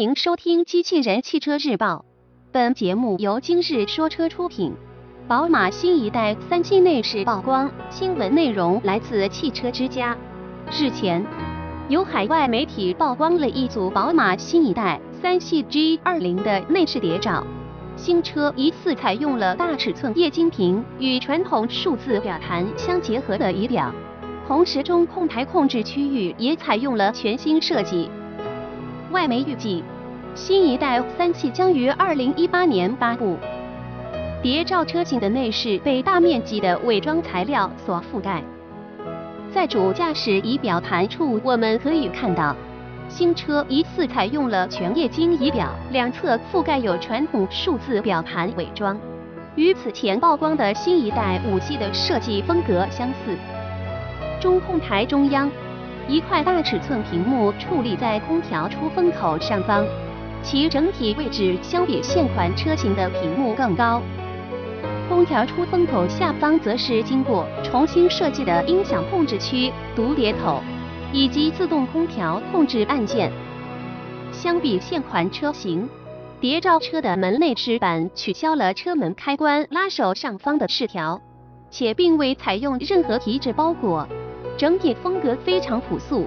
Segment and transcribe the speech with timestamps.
[0.00, 2.06] 迎收听《机器人汽车日报》，
[2.52, 4.72] 本节目由今日说车出品。
[5.28, 10.16] 宝马新一代三系内饰曝光，新闻内容来自汽车之家。
[10.72, 11.22] 日前，
[11.90, 17.46] 有海外媒体曝光了一组宝马新一代三系 G20 的内饰谍照。
[17.94, 23.94] 新车疑似采用了大尺寸液晶屏与传统数字表盘相结合的仪表，
[24.48, 28.08] 同时中控台控制区域也采用了全新设计。
[29.10, 29.82] 外媒预计，
[30.36, 33.36] 新一代三系将于二零一八年发布。
[34.40, 38.40] 谍照车型的内饰被大面积的伪装材料所覆盖，
[39.52, 42.54] 在主驾驶仪表盘处，我们可以看到，
[43.08, 48.96] 新车疑似采用了全液晶仪表，两侧覆盖有传统数字表盘伪装，
[49.56, 53.36] 与此前曝光的新一代五系的设计风格相似。
[54.40, 55.50] 中控台中央。
[56.10, 59.86] 一块大尺寸屏幕矗立在空调出风口上方，
[60.42, 64.02] 其整体位置相比现款车型的屏幕更高。
[65.08, 70.60] 空调出风口下方则是经过重新设计的音响控制区、读碟口
[71.12, 73.30] 以及自动空调控制按键。
[74.32, 75.88] 相比现款车型，
[76.40, 81.20] 谍照车的门内饰板取消了车门开关拉手上方的饰条，
[81.70, 84.08] 且并未采用任何皮质包裹。
[84.60, 86.26] 整体风格非常朴素，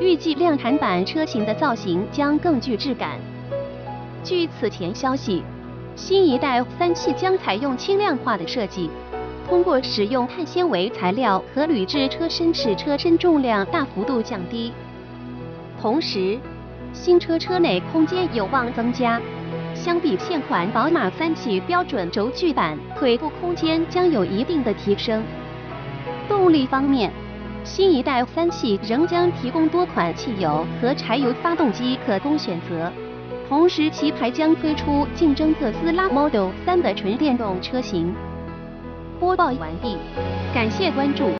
[0.00, 3.20] 预计量产版车型的造型将更具质感。
[4.24, 5.44] 据此前消息，
[5.94, 8.90] 新一代三系将采用轻量化的设计，
[9.48, 14.72] 通过使用碳纤维材料和铝制车身，使车身重量大幅度降低。
[15.80, 16.36] 同时，
[16.92, 19.22] 新车车内空间有望增加，
[19.72, 25.22] 相比现款宝马三系标准轴距版，腿部空间将有一定的提升。
[26.30, 27.10] 动力方面，
[27.64, 32.90] 新一代三系仍将提供多款汽油和柴油发动机可供选择，
[33.48, 38.14] 同时其还将推出竞争特斯拉 Model 3的纯电动车型。
[39.18, 39.96] 播报完毕，
[40.54, 41.24] 感谢关注。